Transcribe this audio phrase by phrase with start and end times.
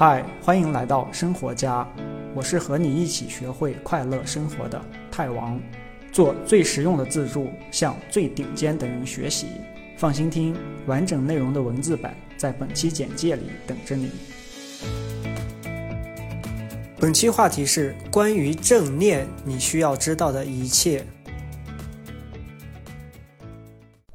[0.00, 1.86] 嗨，欢迎来到生活家，
[2.34, 5.60] 我是和你一起学会快乐生活的泰王，
[6.10, 9.48] 做最实用的自助，向最顶尖的人学习。
[9.98, 14.10] 放心听，完整内容的文字版在本期简介里等着你。
[16.98, 21.04] 本期话题是关于正念，你需要知道的一切。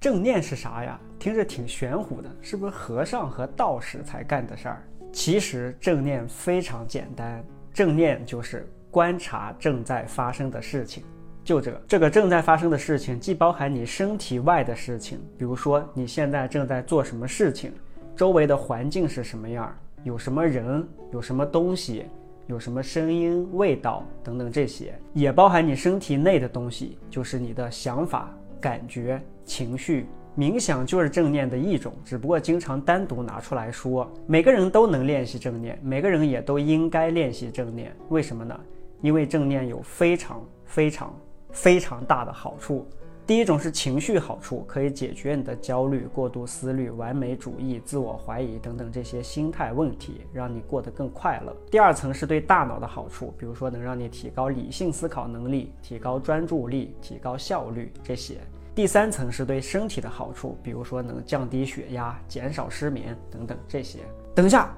[0.00, 0.98] 正念是啥呀？
[1.18, 4.82] 听着挺玄乎的，是不是和尚和道士才干的事儿？
[5.14, 7.42] 其实正念非常简单，
[7.72, 11.04] 正念就是观察正在发生的事情。
[11.44, 17.72] 就这，这个正在发生的事情，既包含你身体外的事情，比如说你现在正在做什么事情，
[18.16, 19.72] 周围的环境是什么样，
[20.02, 22.06] 有什么人，有什么东西，
[22.48, 30.06] 有什么声音、味道等等这些，也包含你身体内的东西，就是你的想法、感觉、情绪。
[30.36, 34.10] 冥想就是正念的一种，只不过经常单独拿出来说。
[34.26, 37.94] 每个人都能练习正念，每个人也都应该练习正念。
[38.08, 38.58] 为什么呢？
[39.00, 41.14] 因为正念有非常非常
[41.52, 42.84] 非常大的好处。
[43.26, 51.56] 第一种是情绪好处，可以解决你的焦虑、过度思虑、完美主义、自我怀疑等等这些心态问题，让你过得更快乐。
[51.70, 58.38] 第二层是对大脑的好处，比如说能让你提高理性思考能力、提高专注力、提高效率这些。
[58.74, 64.00] 第三层是对身体的好处，比如说能降低血压、减少失眠等等这些。
[64.34, 64.74] 等一下，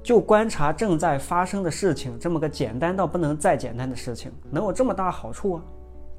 [0.00, 5.62] 就观察正在发生的事情，这么个简单到不能再简单的事情，能有这么大好处啊？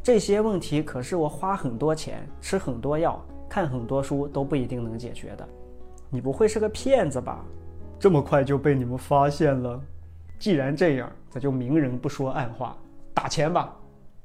[0.04, 5.48] 这些问题可是我花很多钱、吃很多药、看很多书都不一定能解决的。
[6.10, 7.44] 你不会是个骗子吧？
[7.98, 9.82] 这么快就被你们发现了？
[10.38, 12.76] 既然这样，咱就明人不说暗话，
[13.14, 13.74] 打钱吧。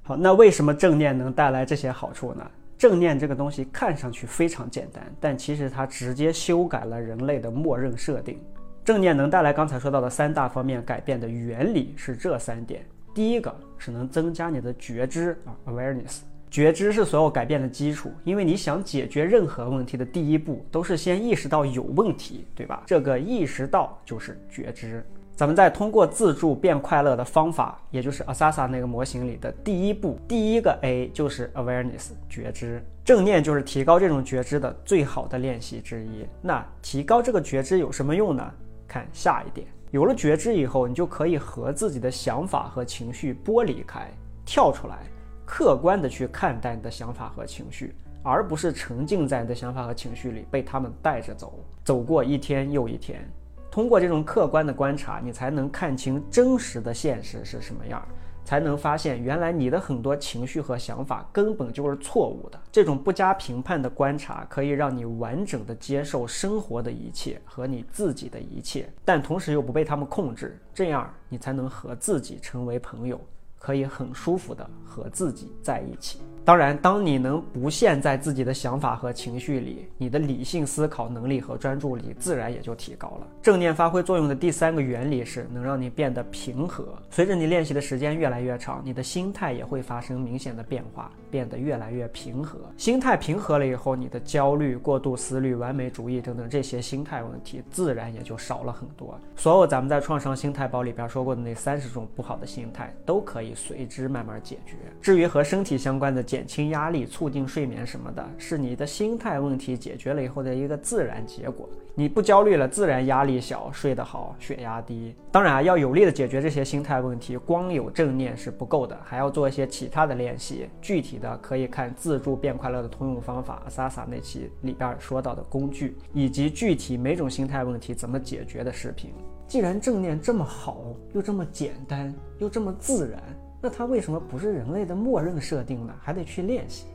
[0.02, 2.44] 好，那为什么正念能带来这些好处呢？
[2.82, 8.40] 正念这个东西看上去非常简单，但其实它直接修改了人类的默认设定。
[8.84, 16.22] 正念能带来刚才说到的三大方面改变的原理是这三点：第一个是能增加你的觉知啊，awareness。
[16.50, 22.82] 觉知是所有改变的基础，因为你想解决任何问题的第一步都是先意识到有问题，对吧？
[22.84, 25.06] 这个意识到就是觉知。
[25.42, 36.24] 咱们再通过自助变快乐的方法，也就是 Asasa 那个模型里的第一步，第一个 A 就是 awareness 觉知，正念就是提高这种觉知的最好的练习之一。
[36.40, 38.54] 那提高这个觉知有什么用呢？
[38.86, 44.08] 看下一点，有了觉知以后，你就可以和自己的想法和情绪剥离开，
[44.46, 44.98] 跳出来，
[45.44, 47.92] 客观的去看待你的想法和情绪，
[48.22, 53.28] 而不是沉浸在你的想法和情绪里被他们带着走，走过一天又一天。
[53.72, 58.06] 通过这种客观的观察，你才能看清真实的现实是什么样，
[58.44, 62.60] 才能发现原来你的很多情绪和想法根本就是错误的。
[62.70, 73.18] 这种不加评判的观察，可以让你完整的接受生活的一切和你自己的一切，但同时又不被他们控制，这样你才能和自己成为朋友，
[73.58, 76.20] 可以很舒服的和自己在一起。
[76.44, 83.26] 当然，当你能不陷在自己的想法和情绪里，你的理性思考能力和专注力自然也就提高了。
[83.40, 86.84] 正念发挥作用的第三个原理是能让你变得平和。
[87.10, 92.58] 随着你练习的时间越来越长，你的心态也会发生明显的变化，变得越来越平和。
[92.76, 99.16] 心态平和了以后，你的焦虑、过度思虑、完美主义等等这些心态问题自然也就少了很多。
[99.36, 104.74] 所有咱们在创伤心态包里边说过的那三十种不好的心态，都可以随之慢慢解决。
[105.00, 111.68] 至于和身体相关的，减轻压力、促进睡眠什么的，是你的心态问题解决了以后的一个自然结果。
[111.94, 115.14] 你不焦虑了，自然压力小，睡得好，血压低。
[115.30, 120.66] 当然啊，要有力的解决这些心态问题，光有正念是不够的，还要做一些其他的练习。
[120.80, 129.10] 具体的可以看自助变快乐的通用方法萨萨那期里边说到的工具，以及具体每种心态问题怎么解决的视频。
[129.46, 130.82] 既然正念这么好，
[131.12, 133.22] 又这么简单，又这么自然。
[133.64, 135.94] 那它为什么不是人类的默认设定呢？
[136.02, 136.86] 还得去练习，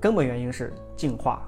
[0.00, 1.46] 根本原因是进化。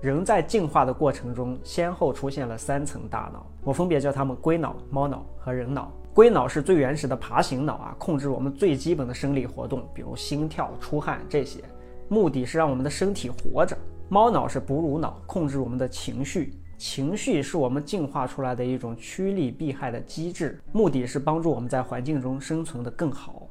[0.00, 5.90] 人在进化的过程中，先后出现了三层大脑，我分别叫它们龟脑、猫脑和人脑。
[6.14, 11.58] 龟脑是最原始的爬行脑啊，控制我们最基本的生理活动，比如心跳、出汗这些，
[12.08, 13.76] 目的是让我们的身体活着。
[14.08, 23.43] 猫脑是哺乳脑，控制我们的情绪，情绪是我们进化出来的一种趋利避害的机制，目的是帮助我们在环境中生存的更好。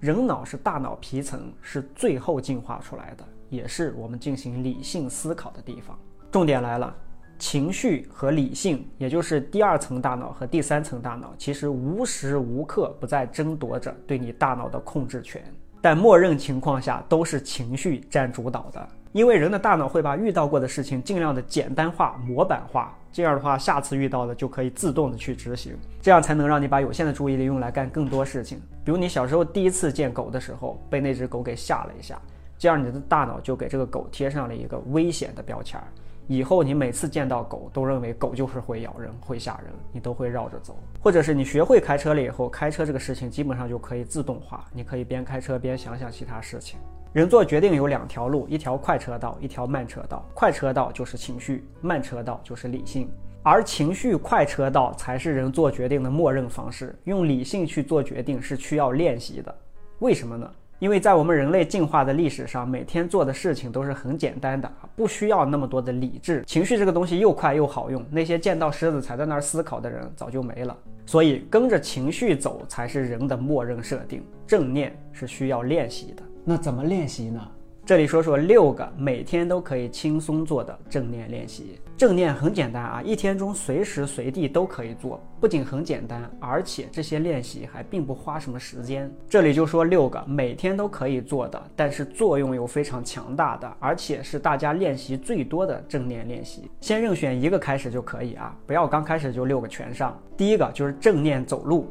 [0.00, 5.98] 人脑是大脑皮层，是最后进化出来的，也是我们进行理性思考的地方。
[6.30, 6.94] 重点来了，
[7.36, 15.42] 情绪和理性，也就是第二层大脑和第三层大脑，其实无时无刻不在争夺着对你大脑的控制权。
[15.80, 18.88] 但默认情况下都是情绪占主导的。
[19.12, 28.60] 因为人的大脑会把遇到过的事情尽量的简单化、模板化，这样的话，下次遇到的就可以自动的去执行，这样才能让你把有限的注意力用来干更多事情。
[28.84, 32.20] 比如你小时候第一次见狗的时候，被那只狗给吓了一下，
[32.58, 35.86] 这样你的大脑就给这个狗贴上了一个危险的标签儿。
[36.26, 40.76] 以后你每次见到狗都认为狗就是会咬人、会吓人，你都会绕着走。
[41.00, 46.78] 或者是你学会开车了以后，开车这个事情基本上就可以自动化，你可以边开车边想想其他事情。
[47.14, 50.22] 人做决定有两条路，一条快车道，一条慢车道。
[50.34, 53.10] 快车道就是情绪，慢车道就是理性。
[53.42, 59.54] 而情绪快车道才是人做决定的默认方式，用理性去做决定是需要练习的。
[60.00, 60.50] 为什么呢？
[60.80, 66.44] 因为在我们人类进化的历史上，每天做的事情都是很简单的，不需要那么多的理智。
[66.46, 70.76] 情绪这个东西又快又好用，那些见到狮子才在那儿思考的人早就没了。
[71.06, 74.22] 所以跟着情绪走才是人的默认设定。
[74.46, 76.22] 正念是需要练习的。
[76.48, 77.46] 那怎么练习呢？
[77.84, 81.78] 这里说说六个每天都可以轻松做的正念练习。
[81.94, 85.20] 正念很简单啊，一天中随时随地都可以做。
[85.40, 89.14] 不仅很简单，而且这些练习还并不花什么时间。
[89.28, 96.70] 这里就说六个每天都可以做的，但是作用又非常强大的，而且是大家练习最多的正念练习。
[96.80, 100.18] 先任选一个开始就可以啊，不要刚开始就六个全上。
[100.34, 101.88] 第一个就是正念走路，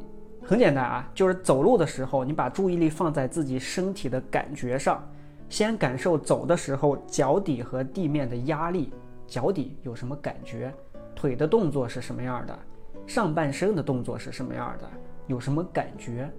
[0.49, 5.05] 很简单啊，就是走路的时候，你把注意力放在自己身体的感觉上。
[5.49, 8.93] 先感受走的时候脚底和地面的压力，
[9.27, 10.73] 脚底有什么感觉？
[11.13, 12.57] 腿的动作是什么样的？
[13.05, 14.89] 上半身的动作是什么样的？
[15.25, 16.31] 有什么感觉？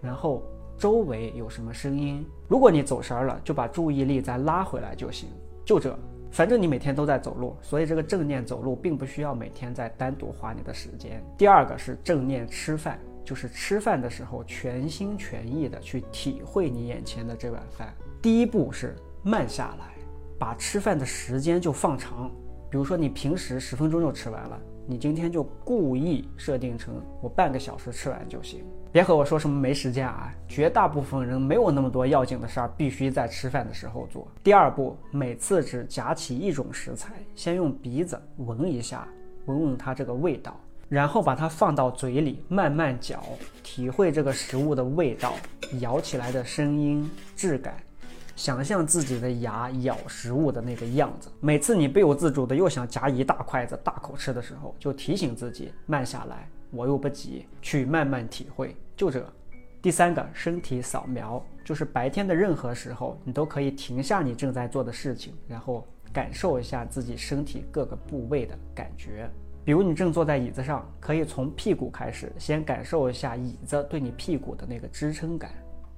[0.00, 0.44] 然后
[0.76, 2.24] 周围有什么声音？
[2.46, 5.28] 如果你走神儿了，就把注意力再拉回来就行。
[5.64, 5.98] 就这，
[6.30, 11.20] 反正你每天都在走路，所以这个正念走路并不需要每天再单独花你的时间。
[11.36, 17.92] 第二个是正念吃饭，就是吃饭的时候全心全意的去体会你眼前的这碗饭。
[18.22, 19.92] 第一步是慢下来，
[20.38, 22.30] 把吃饭的时间就放长。
[22.70, 28.64] 比如说你平时十分钟就吃完了，你今天就故意设定成我半个小时吃完就行。
[28.90, 34.26] 别和我说什么没时间啊，绝大部分人没有那么多要紧的事儿，必须在吃饭的时候做。
[34.42, 39.06] 第二步，每次只夹起一种食材，先用鼻子闻一下，
[39.44, 40.58] 闻闻它这个味道，
[40.88, 43.22] 然后把它放到嘴里慢慢嚼，
[43.62, 45.34] 体会这个食物的味道，
[45.80, 47.76] 咬起来的声音、质感。
[48.34, 51.28] 想象自己的牙咬食物的那个样子。
[51.40, 58.76] 每次你不由自主的又想夹一大筷子大口吃的时候，就提醒自己慢下来，我又不急，去慢慢体会。
[58.96, 59.26] 就这。
[59.82, 69.30] 第三个，身体扫描，就是白天的任何时候，你都可以停下你正在做的事情，然后感受一下自己身体各个部位的感觉。
[69.68, 75.50] 比如你正坐在椅子上，可以从屁股开始，先感受一下椅子对你屁股的那个支撑感。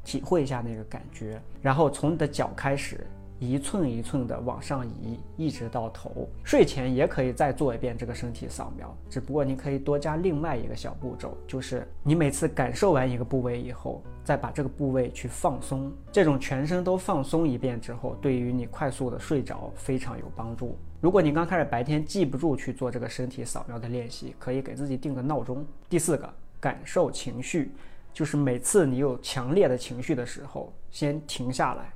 [0.03, 3.07] 体会一下那个感觉，然后从你的脚开始，
[3.39, 6.29] 一寸一寸的往上移，一直到头。
[6.43, 15.93] 睡前也可以再做一遍这个身体扫描，只不过你可以多加另外一个小步骤，就是你每次感受完一个部位以后，再把这个部位去放松。
[16.11, 20.77] 这种全身都放松一遍之后，对于你快速的睡着非常有帮助。
[21.01, 25.65] 如果你刚开始白天记不住去做这个身体扫描的练习，可以给自己定个闹钟。
[25.89, 26.31] 第四个，
[26.61, 27.73] 感受情绪。
[28.13, 31.91] 就是每次你有强烈的情绪的时候，先停下来，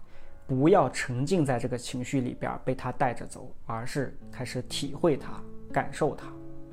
[0.47, 5.39] 不要沉浸在这个情绪里边被它带着走，而是开始体会它、
[5.71, 6.27] 感受它。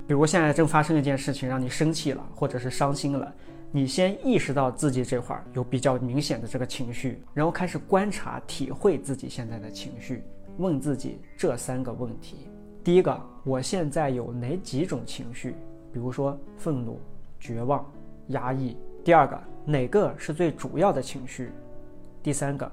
[0.07, 3.33] 比如现在正发生一件事情，让你生气了，或者是伤心了，
[3.71, 10.23] 你先意识到自己这块儿有比较明显的这个情绪，然后开始观察、体会自己现在的情绪，
[10.57, 12.47] 问自己这三个问题：
[12.83, 15.55] 第一个，我现在有哪几种情绪？
[15.91, 16.99] 比如说愤怒、
[17.39, 17.85] 绝望、
[18.27, 18.77] 压抑。
[19.03, 21.51] 第二个，哪个是最主要的情绪？
[22.21, 22.71] 第三个，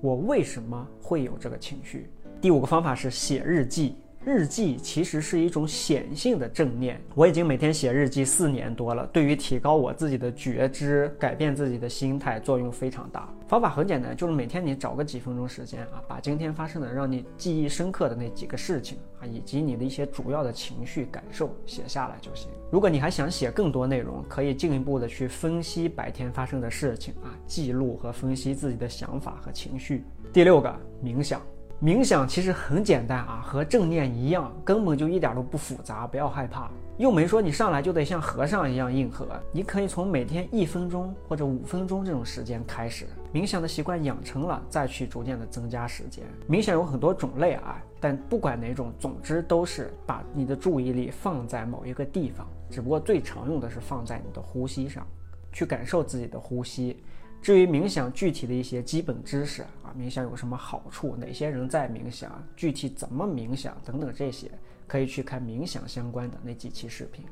[0.00, 2.10] 我为什么会有这个情绪？
[2.40, 3.96] 第五个方法是写日记。
[4.28, 7.00] 日记其实是一种显性的正念。
[7.14, 13.26] 我已经每天写日记四年多了，对于提高我自己的觉知、改变自己的心态作用非常大。
[13.48, 22.50] 方法很简单，就是每天你找个几分钟时间啊，把今天发生的让你记忆深刻的那几个事情啊，以及你的一些主要的情绪感受写下来就行。
[22.70, 30.04] 如果你还想写更多内容，可以进一步的去分析白天发生的事情啊，记录和分析自己的想法和情绪。
[30.30, 31.40] 第六个，冥想。
[31.80, 36.68] 冥想其实很简单啊，和正念一样，根本就一点都不复杂，不要害怕。
[36.96, 46.24] 又没说你上来就得像和尚一样硬核，你可以从每天一分钟或者五分钟这种时间开始，冥想的习惯养成了，再去逐渐的增加时间。
[46.48, 55.06] 冥想有很多种类啊，但不管哪种，总之都是把你的注意力放在某一个地方，只不过最常用的是放在你的呼吸上，
[55.52, 57.00] 去感受自己的呼吸。
[57.40, 59.64] 至于冥想具体的一些基本知识
[59.96, 64.50] 冥想有什么好处，哪些人在冥想，具体怎么冥想等等这些，
[64.86, 67.24] 可以去看冥想相关的那几期视频。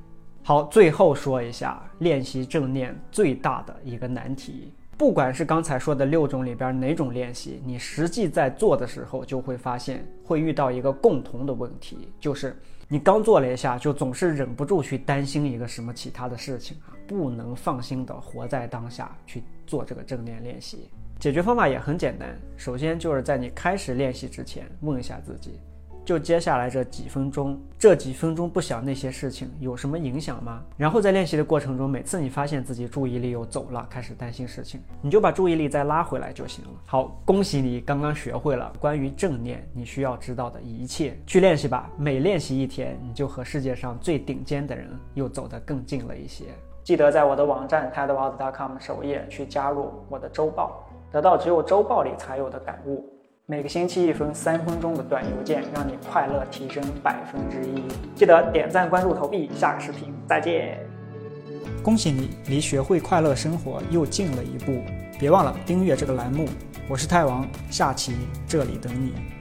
[0.42, 4.72] 好，最后说一下练习正念最大的一个难题。
[4.96, 12.56] 不管是刚才说的六种里边哪种练习，你实际在做的时候，就会发现会遇到一个共同的问题，就是
[12.88, 20.88] 你刚做了一下，就总是忍不住去担心一个什么其他的事情啊，不能放心的活在当下去做这个正念练习。
[21.18, 25.58] 解决方法也很简单，首先就是在你开始练习之前，问一下自己。
[26.04, 30.62] 就接下来这几分钟，这几分钟不想那些事情有什么影响吗？
[30.76, 36.70] 然后在练习的过程中，每次你发现自己注意力又走了，开始担心事情，你就把注意力再拉回来就行了。
[36.84, 41.90] 好，恭喜你刚刚学会了关于正念你需要知道的一切，去练习吧。
[41.96, 46.44] 每练习一天，你就和世界上最顶尖的人又走得更近了一些。
[46.84, 53.04] 记得在我的网站 tedworld.com 首页去加入我的周报，得到只有周报里才有的感悟。
[53.46, 57.84] 每个星期一封三分钟的短邮件，让你快乐提升百分之一。
[58.14, 59.48] 记得点赞、关注、投币。
[59.54, 60.78] 下个视频再见！
[61.82, 64.82] 恭喜你离学会快乐生活又近了一步。
[65.18, 66.48] 别忘了订阅这个栏目。
[66.88, 68.12] 我是泰王，下期
[68.48, 69.35] 这里等你。